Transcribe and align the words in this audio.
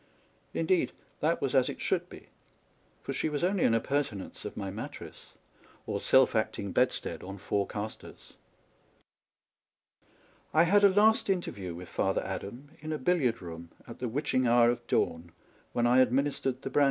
Indeed, 0.55 0.93
that 1.19 1.41
was 1.43 1.53
as 1.53 1.69
it 1.69 1.79
should 1.79 2.09
be; 2.09 2.29
for 3.03 3.13
she 3.13 3.29
was 3.29 3.43
only 3.43 3.65
an 3.65 3.75
appurtenance 3.75 4.45
of 4.45 4.57
my 4.57 4.71
mattress, 4.71 5.35
or 5.85 5.99
self 5.99 6.35
acting 6.35 6.71
bedstead 6.71 7.21
on 7.21 7.37
four 7.37 7.67
castors. 7.67 8.33
I 10.55 10.63
had 10.63 10.83
a 10.83 10.89
last 10.89 11.29
interview 11.29 11.75
with 11.75 11.87
Father 11.87 12.23
Adam 12.23 12.71
in 12.79 12.91
a 12.91 12.97
billiard 12.97 13.43
room 13.43 13.69
at 13.87 13.99
the 13.99 14.09
witching 14.09 14.47
hour 14.47 14.71
of 14.71 14.87
dawn, 14.87 15.33
when 15.71 15.85
I 15.85 15.99
administered 15.99 16.63
the 16.63 16.71
brandy. 16.71 16.79